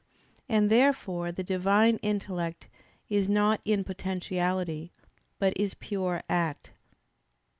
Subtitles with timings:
[0.49, 2.67] And therefore the Divine intellect
[3.07, 4.91] is not in potentiality,
[5.37, 6.71] but is pure act.